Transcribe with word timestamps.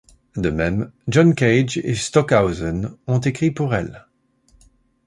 De 0.35 0.49
même, 0.49 0.91
John 1.09 1.35
Cage 1.35 1.77
et 1.77 1.93
Stockhausen 1.93 2.89
ont 3.05 3.19
écrit 3.19 3.51
pour 3.51 3.75
elle. 3.75 4.07